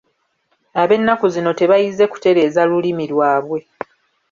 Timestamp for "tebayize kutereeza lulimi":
1.59-3.05